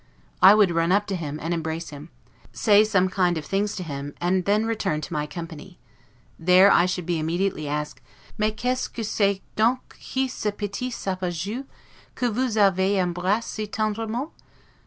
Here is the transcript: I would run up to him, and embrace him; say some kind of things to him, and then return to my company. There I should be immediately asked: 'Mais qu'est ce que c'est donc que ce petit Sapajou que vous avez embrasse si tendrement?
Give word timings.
I 0.41 0.55
would 0.55 0.71
run 0.71 0.91
up 0.91 1.05
to 1.05 1.15
him, 1.15 1.37
and 1.39 1.53
embrace 1.53 1.89
him; 1.89 2.09
say 2.51 2.83
some 2.83 3.07
kind 3.07 3.37
of 3.37 3.45
things 3.45 3.75
to 3.75 3.83
him, 3.83 4.15
and 4.19 4.45
then 4.45 4.65
return 4.65 4.99
to 4.99 5.13
my 5.13 5.27
company. 5.27 5.77
There 6.39 6.71
I 6.71 6.87
should 6.87 7.05
be 7.05 7.19
immediately 7.19 7.67
asked: 7.67 8.01
'Mais 8.35 8.53
qu'est 8.57 8.81
ce 8.81 8.87
que 8.87 9.03
c'est 9.03 9.43
donc 9.55 9.89
que 9.99 10.27
ce 10.27 10.49
petit 10.49 10.89
Sapajou 10.89 11.65
que 12.15 12.27
vous 12.31 12.57
avez 12.57 12.99
embrasse 12.99 13.45
si 13.45 13.67
tendrement? 13.67 14.31